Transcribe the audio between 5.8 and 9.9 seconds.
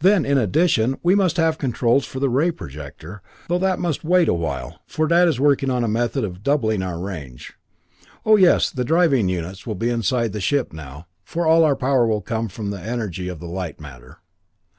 a method of doubling our range.... Oh yes, the driving units will be